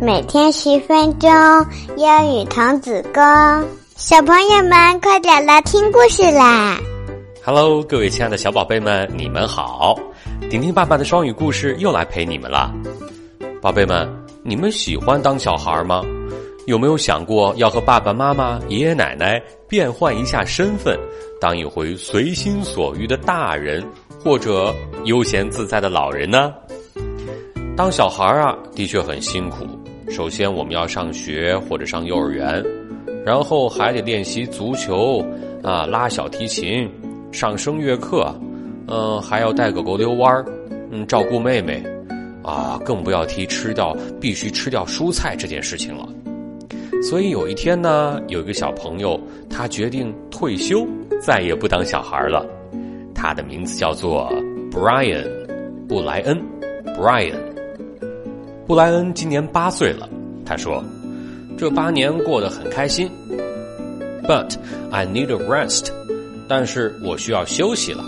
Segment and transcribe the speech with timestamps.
[0.00, 1.30] 每天十分钟
[1.98, 3.22] 英语童子功，
[3.96, 6.78] 小朋友们快点来听故事啦
[7.44, 9.94] ！Hello，各位亲爱的小宝贝们，你们好！
[10.48, 12.72] 婷婷爸爸的双语故事又来陪你们了。
[13.60, 14.08] 宝贝们，
[14.42, 16.02] 你们喜欢当小孩吗？
[16.66, 19.38] 有没有想过要和爸爸妈妈、爷爷奶奶
[19.68, 20.98] 变换一下身份，
[21.38, 23.86] 当一回随心所欲的大人，
[24.24, 24.74] 或者
[25.04, 26.54] 悠闲自在的老人呢？
[27.76, 29.66] 当小孩啊，的确很辛苦。
[30.10, 32.62] 首先，我们要上学或者上幼儿园，
[33.24, 35.24] 然后还得练习足球
[35.62, 36.90] 啊，拉小提琴，
[37.30, 38.34] 上声乐课，
[38.88, 40.44] 嗯，还要带狗狗遛弯儿，
[40.90, 41.80] 嗯，照顾妹妹，
[42.42, 46.08] 啊，更不要提吃掉必须吃掉蔬菜这件事情了。
[47.08, 49.18] 所以有一天呢，有一个小朋友，
[49.48, 50.84] 他决定退休，
[51.20, 52.44] 再也不当小孩了。
[53.14, 54.28] 他的名字叫做
[54.72, 55.24] Brian，
[55.86, 56.36] 布莱恩
[56.98, 57.49] ，Brian。
[58.70, 60.08] 布莱恩今年八岁了，
[60.46, 60.80] 他说
[61.58, 63.10] ：“这八年过得很开心
[64.22, 64.54] ，But
[64.92, 65.88] I need a rest。
[66.46, 68.04] 但是我需要休息了。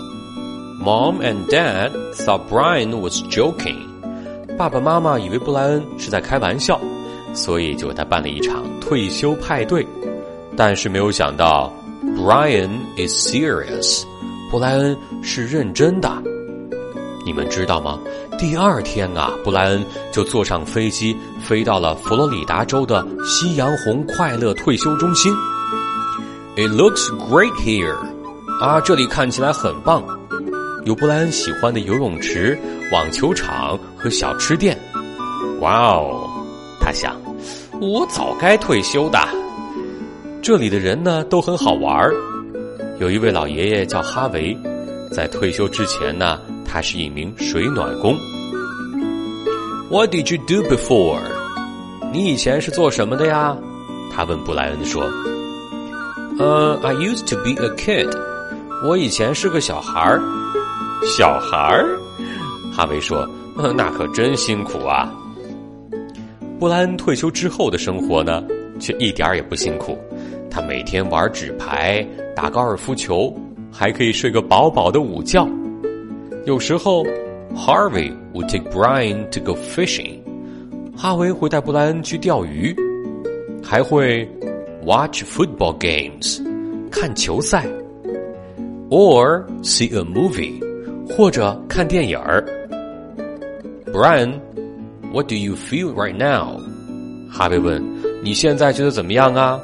[0.81, 3.75] ”Mom and Dad thought Brian was joking。
[4.57, 6.79] 爸爸妈妈以为布莱恩是在开玩笑，
[7.33, 9.85] 所以就为他办了一场退休派对。
[10.55, 11.73] 但是没有想到
[12.15, 14.05] ，Brian is serious。
[14.49, 16.09] 布莱恩是认真的。
[17.25, 17.99] 你们知道吗？
[18.37, 25.33] 第二天啊，布莱恩就坐上飞机，飞到了佛罗里达州的夕阳红快乐退休中心。
[26.55, 27.95] It looks great here，
[28.59, 30.03] 啊，这里看起来很棒，
[30.85, 32.59] 有布莱恩喜欢的游泳池、
[32.91, 34.77] 网球场和小吃店。
[35.61, 36.29] 哇哦，
[36.81, 37.15] 他想，
[37.79, 39.19] 我早该退休的。
[40.41, 42.13] 这里的人呢都很好玩儿。
[42.99, 44.57] 有一位老爷爷叫哈维，
[45.11, 46.39] 在退休之前呢。
[46.73, 48.17] 他是一名水暖工。
[49.91, 51.19] What did you do before？
[52.11, 53.55] 你以前是做什么的呀？
[54.11, 55.03] 他问布莱恩说。
[56.39, 58.09] 呃，I used to be a kid。
[58.83, 60.19] 我以前是个小孩儿。
[61.15, 61.95] 小孩儿？
[62.75, 63.29] 哈维说。
[63.75, 65.13] 那可真辛苦啊。
[66.59, 68.43] 布莱恩退休之后的生活呢，
[68.79, 69.95] 却一点儿也不辛苦。
[70.49, 72.03] 他每天玩纸牌、
[72.35, 73.31] 打高尔夫球，
[73.71, 75.47] 还可以睡个饱饱的午觉。
[76.46, 77.04] 有时候，
[77.54, 80.20] Harvey would take Brian to go fishing。
[80.96, 82.74] 哈维会带布莱恩去钓鱼，
[83.62, 84.28] 还会
[84.84, 86.42] watch football games，
[86.90, 87.66] 看球赛，
[88.90, 90.60] or see a movie，
[91.08, 92.44] 或者看电影儿。
[93.92, 96.58] Brian，what do you feel right now？
[97.30, 99.60] 哈维问：“你现在觉得怎么样啊？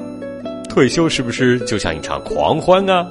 [0.68, 3.06] 退休是不是就像一场狂欢啊？”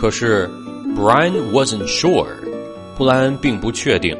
[0.00, 0.50] 可是。
[0.97, 2.25] Brian wasn't sure，
[2.97, 4.17] 布莱恩并不确定，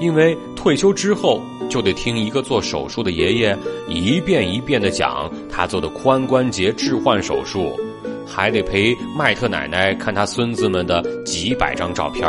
[0.00, 3.58] 因为退休之后就得听一个做手术的爷爷
[3.88, 7.76] 一遍一遍的讲他做的髋关节置换手术，
[8.24, 12.24] 还得陪麦特奶奶看他孙子们的几百张照片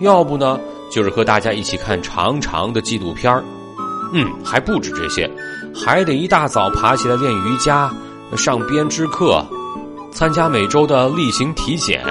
[0.00, 0.60] 要不呢
[0.92, 3.32] 就是和大家一起看长长的纪录片
[4.12, 5.28] 嗯，还不止这些，
[5.74, 7.90] 还得一大早爬起来练瑜伽、
[8.36, 9.42] 上编织课、
[10.12, 12.04] 参加每周的例行体检。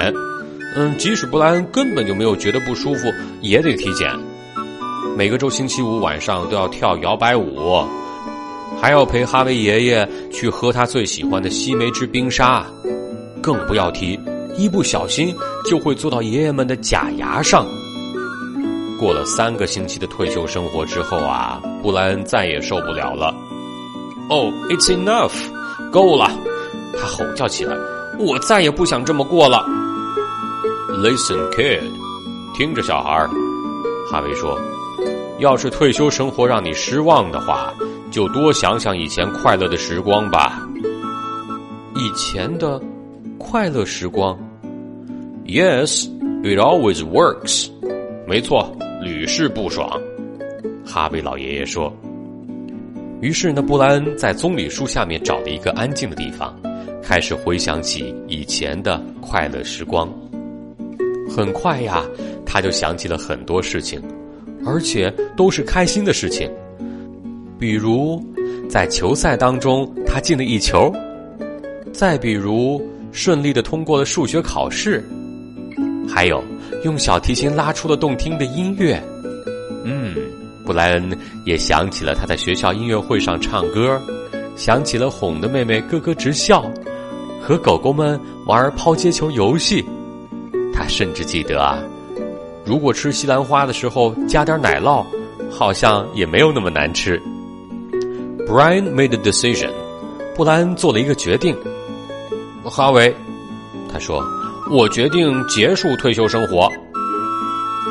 [0.76, 3.08] 嗯，即使布莱恩根本就没有觉得不舒服，
[3.42, 4.10] 也得体检。
[5.16, 7.86] 每个周星期五晚上都要跳摇摆舞，
[8.82, 12.66] 还要陪哈维爷爷去喝他最喜欢的西梅汁冰沙，
[13.42, 14.20] 更不要提
[14.58, 15.36] 一不小心
[15.70, 17.68] 就会坐到爷爷们的假牙上。
[19.00, 23.36] 过了三个星期的退休生活之后啊，布莱恩再也受不了了。
[24.30, 25.34] 哦，It's enough，
[25.92, 26.32] 够了！
[26.98, 27.76] 他吼叫起来
[28.18, 29.64] ：“我再也不想这么过了。”
[31.04, 31.82] Listen, kid，
[32.56, 33.30] 听着，小孩儿，
[34.10, 34.58] 哈维说
[35.38, 37.74] ：“要是退休生活让你失望的话，
[38.10, 40.66] 就多想想以前快乐的时光吧。
[41.98, 42.82] 以前的
[43.38, 44.40] 快乐时光
[45.46, 46.08] ，Yes,
[46.42, 47.70] it always works。
[48.26, 50.00] 没错，屡试不爽。”
[50.88, 51.94] 哈维老爷爷说。
[53.20, 56.58] 于是呢，布莱恩在棕榈树下面找了一个安静的地方，
[57.04, 60.08] 开始回想起以前的快乐时光。
[61.36, 62.04] 很快呀，
[62.46, 64.00] 他就想起了很多事情，
[64.64, 66.48] 而且都是开心的事情。
[67.58, 68.24] 比如，
[68.70, 70.92] 在球赛当中他进了一球；
[71.92, 72.80] 再比如，
[73.12, 75.02] 顺利的通过了数学考试；
[76.08, 76.44] 还有，
[76.84, 79.02] 用小提琴拉出了动听的音乐。
[79.84, 80.14] 嗯，
[80.64, 84.00] 布莱恩也想起了他在学校音乐会上唱歌，
[84.56, 86.72] 想起了哄的妹妹咯咯直笑，
[87.42, 89.84] 和狗狗们玩抛接球游戏。
[90.74, 91.78] 他甚至记得啊，
[92.66, 95.06] 如果吃西兰花的时候加点奶酪，
[95.52, 97.22] 好像也没有那么难吃。
[98.48, 99.70] Brian made a decision.
[100.36, 101.56] 布莱恩做了一个决定。
[102.64, 103.16] 哈维，
[103.92, 104.26] 他说
[104.72, 106.70] ：“我决定结束退休生活。”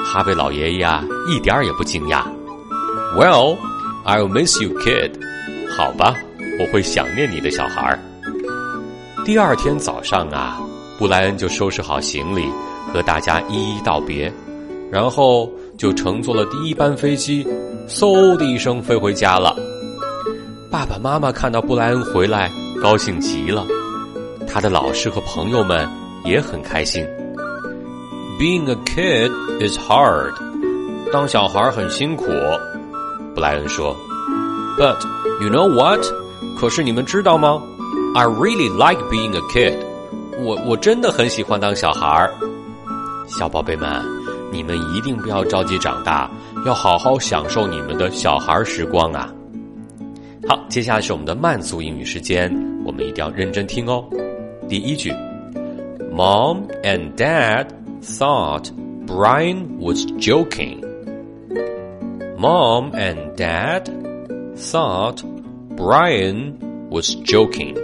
[0.04, 2.24] 哈维老爷爷啊，一点儿也不惊讶。
[3.16, 3.56] Well,
[4.04, 5.12] I'll miss you, kid.
[5.76, 6.16] 好吧，
[6.58, 7.98] 我会想念你的小孩儿。
[9.24, 10.60] 第二天早上啊，
[10.98, 12.44] 布莱恩就收拾好行李，
[12.92, 14.32] 和大家一一道别，
[14.90, 17.46] 然后就乘坐了第一班飞机，
[17.88, 19.54] 嗖的一声飞回家了。
[20.70, 22.50] 爸爸妈妈看到布莱恩回来，
[22.82, 23.66] 高兴极了。
[24.48, 25.88] 他的老师和朋友们
[26.24, 27.06] 也很开心。
[28.38, 29.30] Being a kid
[29.60, 30.32] is hard，
[31.12, 32.24] 当小孩很辛苦。
[33.34, 33.96] 布莱恩说
[34.78, 34.98] ：“But
[35.42, 36.00] you know what？
[36.58, 37.62] 可是你们知道吗
[38.14, 39.78] ？I really like being a kid。
[40.44, 42.28] 我我真的很喜欢当小孩。
[43.38, 43.88] 小宝贝们，
[44.52, 46.30] 你们一定不要着急长大，
[46.66, 49.32] 要好好享受你们的小孩时光啊！”
[50.46, 52.52] 好，接下来是我们的慢速英语时间，
[52.84, 54.04] 我们一定要认真听哦。
[54.68, 55.10] 第一句
[56.12, 57.68] ，Mom and Dad
[58.02, 58.70] thought
[59.06, 60.80] Brian was joking.
[62.38, 63.84] Mom and Dad
[64.56, 65.22] thought
[65.74, 66.54] Brian
[66.90, 67.74] was joking.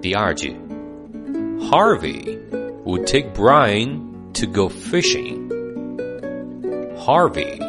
[0.00, 0.56] 第二句
[1.60, 2.38] ，Harvey
[2.85, 3.99] would take Brian
[4.33, 5.49] to go fishing.
[6.97, 7.59] Harvey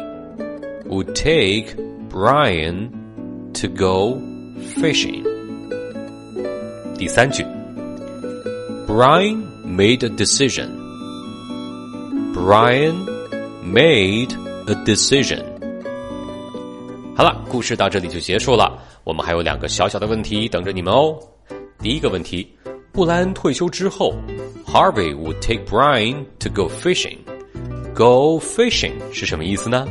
[0.85, 1.75] would take
[2.09, 2.89] Brian
[3.53, 4.19] to go
[4.79, 5.23] fishing.
[6.97, 7.45] 第三句，
[8.87, 10.69] Brian made a decision.
[12.33, 12.95] Brian
[13.63, 14.33] made
[14.67, 15.43] a decision.
[17.15, 18.79] 好了，故事到这里就结束了。
[19.03, 21.17] 我们还有两个小小的问题等着你们哦。
[21.79, 22.47] 第一个问题，
[22.91, 24.13] 布莱恩退休之后
[24.72, 27.18] ，Harvey would take Brian to go fishing.
[27.94, 29.86] Go fishing 是什么意思呢？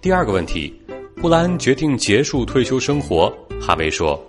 [0.00, 0.80] 第二个问题。
[1.16, 3.32] 布莱恩决定结束退休生活。
[3.58, 4.22] 哈维说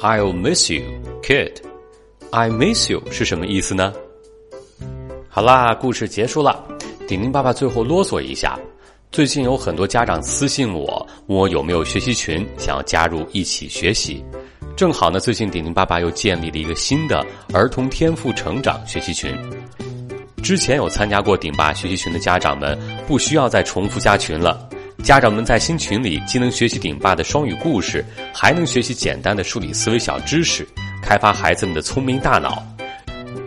[0.00, 0.82] ：“I'll miss you,
[1.22, 1.54] kid.
[2.30, 3.94] I miss you 是什么意思呢？”
[5.30, 6.62] 好啦，故事结束了。
[7.08, 8.60] 顶顶爸爸最后啰嗦一下：
[9.10, 14.22] 最近有很多家长私信我，问我有没有学习群，想要加入一起学习。
[14.80, 17.22] 正好呢，最近顶顶爸爸又建立了一个新的
[17.52, 19.30] 儿童天赋成长学习群。
[20.42, 24.66] 之前有参加过顶爸学习群的家长们，不需要再重复加群了。
[25.04, 30.66] 家长们在新群里既能学习顶爸的双语故事，还能学习简单的数理思维小知识，
[31.02, 32.66] 开发孩子们的聪明大脑。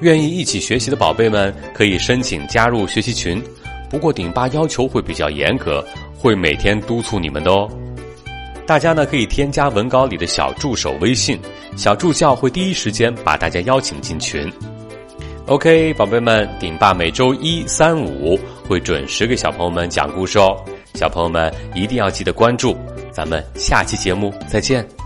[0.02, 3.42] 愿意一起学习的宝贝们可以申请加入学习群，
[3.90, 5.84] 不过顶爸要求会比较严格，
[6.16, 7.68] 会每天督促你们的哦。
[8.66, 11.40] 大家呢可以添加文稿里的小助手微信，
[11.76, 14.52] 小助教会第一时间把大家邀请进群。
[15.48, 20.56] OK，宝贝们，顶爸每周一、三、五会准时给小朋友们讲故事哦。
[20.96, 22.78] 小朋友们一定要记得关注，
[23.12, 25.03] 咱们下期节目再见。